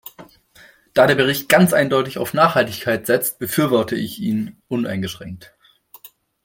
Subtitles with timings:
[0.95, 5.53] Da der Bericht ganz eindeutig auf Nachhaltigkeit setzt, befürworte ich ihn uneingeschränkt.